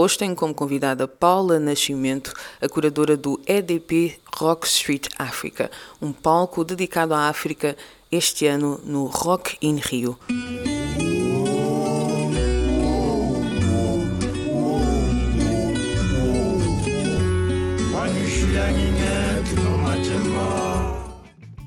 [0.00, 5.68] Hoje tenho como convidada Paula Nascimento, a curadora do EDP Rock Street Africa,
[6.00, 7.76] um palco dedicado à África
[8.08, 10.16] este ano no Rock in Rio.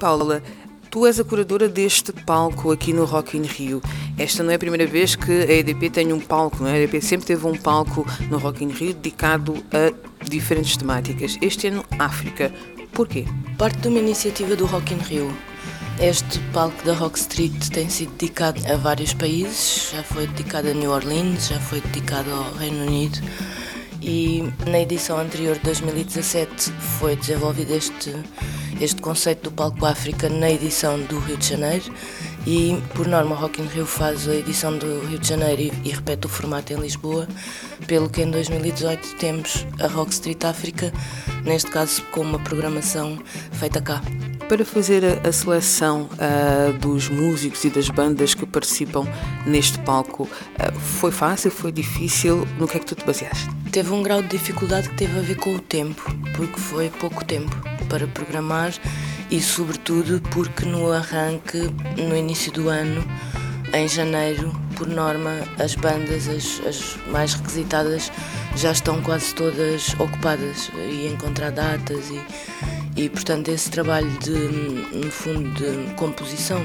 [0.00, 0.42] Paula,
[0.90, 3.82] tu és a curadora deste palco aqui no Rock in Rio.
[4.16, 6.74] Esta não é a primeira vez que a EDP tem um palco, não é?
[6.74, 9.92] A EDP sempre teve um palco no Rock in Rio dedicado a
[10.24, 11.36] diferentes temáticas.
[11.42, 12.52] Este ano, África.
[12.92, 13.24] Porquê?
[13.58, 15.36] Parte de uma iniciativa do Rock in Rio.
[16.00, 20.74] Este palco da Rock Street tem sido dedicado a vários países, já foi dedicado a
[20.74, 23.20] New Orleans, já foi dedicado ao Reino Unido
[24.02, 28.12] e na edição anterior de 2017 foi desenvolvido este,
[28.80, 31.84] este conceito do Palco África na edição do Rio de Janeiro
[32.46, 35.90] e por norma Rock in Rio faz a edição do Rio de Janeiro e, e,
[35.90, 37.26] repete o formato em Lisboa,
[37.86, 40.92] pelo que em 2018 temos a Rock Street África,
[41.44, 43.18] neste caso com uma programação
[43.52, 44.02] feita cá.
[44.48, 49.06] Para fazer a, a seleção uh, dos músicos e das bandas que participam
[49.46, 52.46] neste palco, uh, foi fácil, foi difícil?
[52.58, 53.48] No que é que tu te baseaste?
[53.72, 56.02] Teve um grau de dificuldade que teve a ver com o tempo,
[56.36, 57.56] porque foi pouco tempo
[57.88, 58.72] para programar
[59.30, 63.04] e, sobretudo, porque no arranque, no início do ano,
[63.72, 68.10] em janeiro, por norma, as bandas, as, as, mais requisitadas,
[68.56, 75.10] já estão quase todas ocupadas e encontrar datas e, e portanto esse trabalho de, no
[75.10, 76.60] fundo, de composição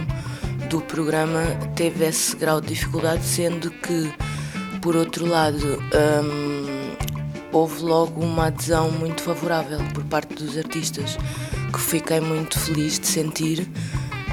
[0.69, 1.42] do programa
[1.75, 4.14] teve esse grau de dificuldade, sendo que,
[4.81, 5.81] por outro lado,
[6.24, 6.96] hum,
[7.52, 11.18] houve logo uma adesão muito favorável por parte dos artistas,
[11.69, 13.68] que fiquei muito feliz de sentir,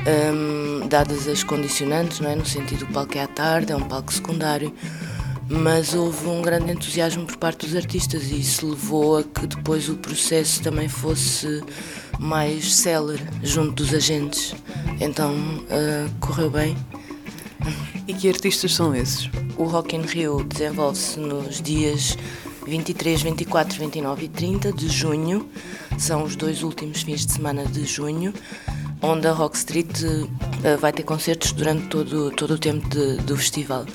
[0.07, 2.37] hum, dadas as condicionantes, não é?
[2.37, 4.73] no sentido do palco é à tarde, é um palco secundário,
[5.49, 9.89] mas houve um grande entusiasmo por parte dos artistas e isso levou a que depois
[9.89, 11.63] o processo também fosse
[12.19, 14.55] mais célere junto dos agentes.
[15.01, 16.77] Então uh, correu bem.
[18.07, 19.29] E que artistas são esses?
[19.57, 22.17] O Rock in Rio desenvolve-se nos dias
[22.67, 25.49] 23, 24, 29 e 30 de junho.
[25.99, 28.35] São os dois últimos fins de semana de junho,
[29.01, 33.37] onde a Rock Street uh, vai ter concertos durante todo, todo o tempo de, do
[33.37, 33.87] festival.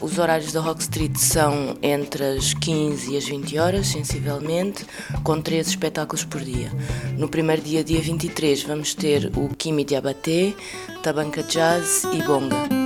[0.00, 4.84] Os horários da Rock Street são entre as 15 e as 20 horas, sensivelmente,
[5.22, 6.70] com três espetáculos por dia.
[7.16, 10.52] No primeiro dia, dia 23, vamos ter o Kimi Diabaté,
[11.02, 12.83] Tabanca Jazz e Bonga.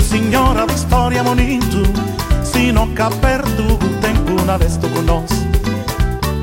[0.00, 2.18] Signora di storia bonito.
[2.42, 5.30] Sino che perdu o tempo na desto con nos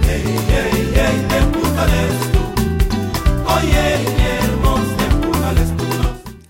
[0.08, 2.40] Ei, ei, ei, tempo na desto
[3.46, 4.06] Oh, ei,
[4.41, 5.86] irmãos, tempo na desto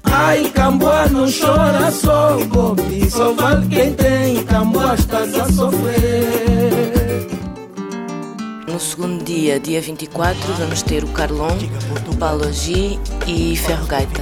[0.03, 6.87] Ai, Camboa não chora só Gobi, só vale quem tem Camboa estás a sofrer
[8.67, 11.57] no segundo dia, dia 24, vamos ter o Carlon,
[12.11, 14.21] o Paulo G e Ferro Gaita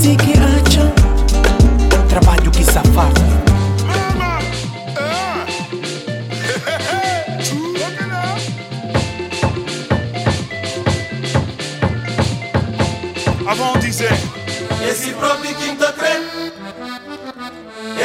[0.00, 0.94] música acha.
[2.08, 3.20] Trabalho que safado.
[13.46, 14.08] Avant disait
[14.88, 16.22] Esse próprio quinta crê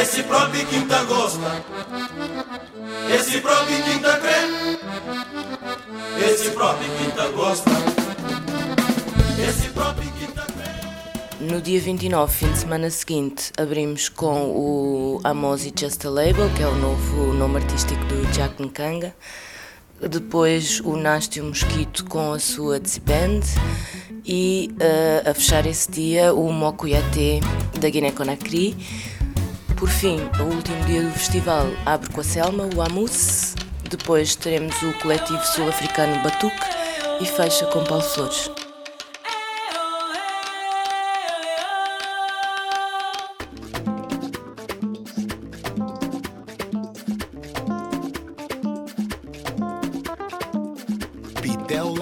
[0.02, 1.62] Esse próprio quinta gosta.
[3.14, 4.76] Esse próprio quinta crê
[6.30, 7.85] Esse próprio quinta gosta
[11.46, 16.50] no dia 29, fim de semana seguinte, abrimos com o Amos e Just a Label,
[16.56, 19.14] que é o novo nome artístico do Jack Nkanga.
[20.00, 23.40] depois o Nástio Mosquito com a sua Band
[24.24, 27.40] e uh, a fechar esse dia o Mokuyate
[27.80, 28.76] da Guiné-Conakry.
[29.76, 33.54] Por fim, o último dia do festival abre com a Selma, o Amus,
[33.88, 36.66] depois teremos o coletivo sul-africano Batuque
[37.20, 38.65] e fecha com Paulo Flores.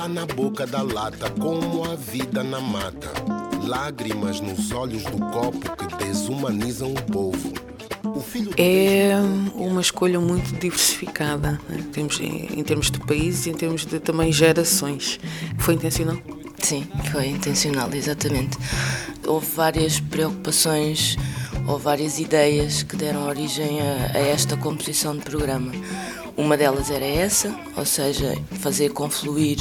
[0.09, 3.11] Na boca da lata, como a vida na mata.
[3.63, 7.53] Lágrimas nos olhos do copo que desumanizam o povo.
[8.57, 9.15] É
[9.55, 11.85] uma escolha muito diversificada né?
[11.93, 15.19] temos, em, termos de países e em termos de também gerações.
[15.59, 16.19] Foi intencional?
[16.63, 18.59] Sim, foi intencional, exatamente.
[19.27, 21.17] Houve várias preocupações
[21.67, 25.73] ou várias ideias que deram origem a, a esta composição de programa.
[26.37, 29.59] Uma delas era essa, ou seja, fazer confluir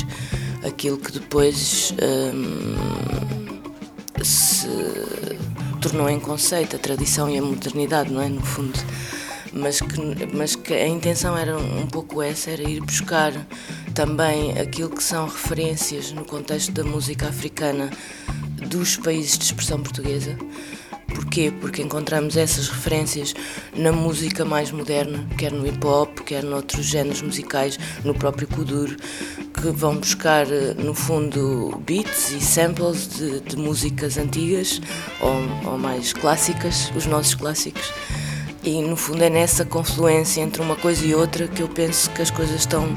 [0.66, 1.94] aquilo que depois
[2.34, 3.62] hum,
[4.24, 4.68] se
[5.82, 8.30] tornou em conceito, a tradição e a modernidade, não é?
[8.30, 8.80] No fundo.
[9.52, 10.00] Mas que,
[10.34, 13.34] mas que a intenção era um pouco essa, era ir buscar
[13.94, 17.92] também aquilo que são referências no contexto da música africana
[18.68, 20.36] dos países de expressão portuguesa
[21.14, 21.52] Porquê?
[21.62, 23.34] Porque encontramos essas referências
[23.76, 28.96] na música mais moderna, quer no hip hop, quer noutros géneros musicais, no próprio Kuduro,
[29.54, 34.82] que vão buscar, eh, no fundo, beats e samples de, de músicas antigas
[35.22, 37.92] ou, ou mais clássicas, os nossos clássicos.
[38.64, 42.22] E no fundo é nessa confluência entre uma coisa e outra que eu penso que
[42.22, 42.88] as coisas estão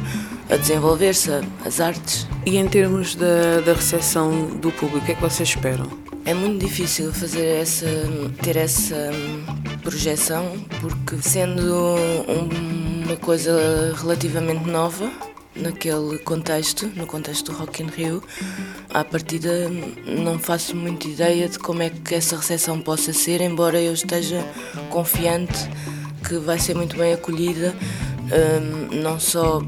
[0.50, 1.30] a desenvolver-se,
[1.64, 2.26] as artes.
[2.44, 5.86] E em termos da, da recepção do público, o que é que vocês esperam?
[6.24, 7.86] É muito difícil fazer essa,
[8.42, 9.10] ter essa
[9.82, 11.94] projeção, porque sendo
[13.04, 15.10] uma coisa relativamente nova
[15.54, 18.22] naquele contexto, no contexto do Rock in Rio,
[18.90, 19.68] à partida
[20.04, 24.44] não faço muita ideia de como é que essa recepção possa ser, embora eu esteja
[24.90, 25.68] confiante
[26.28, 27.74] que vai ser muito bem acolhida,
[28.24, 29.62] hum, não só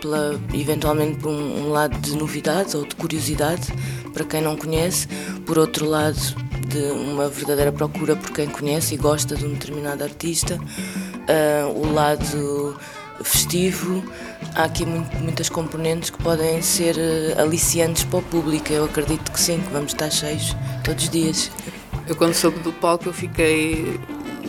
[0.00, 3.72] pela, eventualmente por um, um lado de novidade ou de curiosidade
[4.12, 5.06] para quem não conhece,
[5.46, 6.18] por outro lado
[6.66, 11.92] de uma verdadeira procura por quem conhece e gosta de um determinado artista, uh, o
[11.92, 12.78] lado
[13.22, 14.02] festivo,
[14.54, 18.72] há aqui muito, muitas componentes que podem ser uh, aliciantes para o público.
[18.72, 21.50] Eu acredito que sim, que vamos estar cheios todos os dias.
[22.06, 23.98] Eu quando soube do palco eu fiquei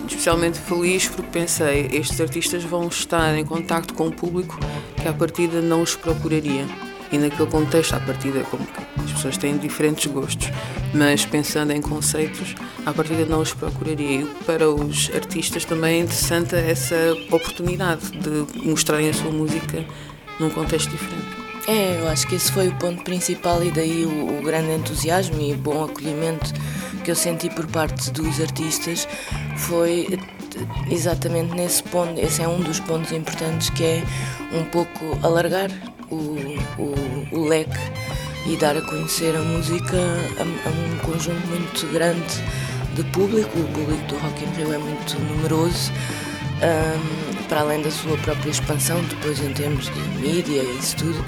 [0.08, 4.58] especialmente feliz porque pensei, estes artistas vão estar em contacto com o público
[4.96, 6.66] que à partida não os procuraria.
[7.12, 8.66] E naquele contexto, à partida, como
[9.04, 10.50] as pessoas têm diferentes gostos,
[10.94, 12.56] mas pensando em conceitos,
[12.86, 14.22] à partida não os procuraria.
[14.22, 16.96] E para os artistas também é interessante essa
[17.30, 19.84] oportunidade de mostrarem a sua música
[20.40, 21.42] num contexto diferente.
[21.68, 25.40] É, eu acho que esse foi o ponto principal e daí o, o grande entusiasmo
[25.42, 26.52] e bom acolhimento
[27.02, 29.08] que eu senti por parte dos artistas
[29.58, 30.20] foi
[30.90, 34.04] exatamente nesse ponto, esse é um dos pontos importantes que é
[34.54, 35.70] um pouco alargar
[36.10, 36.16] o,
[36.78, 37.80] o, o leque
[38.46, 42.44] e dar a conhecer a música a, a, um conjunto muito grande
[42.96, 43.60] de público.
[43.60, 45.92] O público do Rock in Rio é muito numeroso,
[46.62, 51.26] um, para além da sua própria expansão, depois em termos de mídia e isso tudo.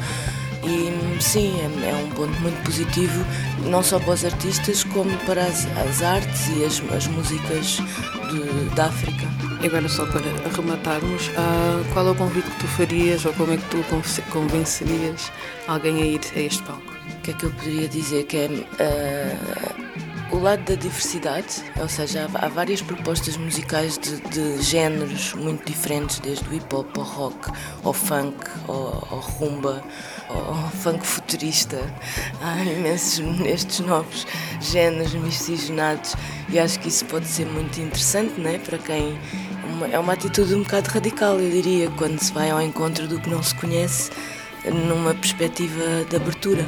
[0.65, 0.89] E
[1.23, 3.25] sim, é, é, um ponto muito positivo,
[3.65, 7.77] não só para os artistas, como para as, as artes e as, as músicas
[8.29, 9.25] de, da África.
[9.61, 13.53] E agora, só para arrematarmos, uh, qual é o convite que tu farias ou como
[13.53, 13.83] é que tu
[14.31, 15.31] convencerias
[15.67, 16.93] alguém a ir a este palco?
[17.17, 18.23] O que é que eu poderia dizer?
[18.25, 18.47] Que é.
[18.47, 19.82] Uh,
[20.33, 26.19] o lado da diversidade, ou seja, há, várias propostas musicais de, de, géneros muito diferentes,
[26.19, 27.51] desde o hip hop ao rock,
[27.83, 28.35] ao funk,
[28.67, 29.83] ao, ao rumba,
[30.29, 31.79] ao funk futurista.
[32.41, 34.25] Há imensos nestes novos
[34.59, 36.15] géneros miscigenados
[36.49, 39.17] e acho que isso pode ser muito interessante né, para quem.
[39.65, 43.19] Uma, é uma atitude um bocado radical, eu diria, quando se vai ao encontro do
[43.19, 44.09] que não se conhece,
[44.65, 46.65] numa perspectiva de abertura.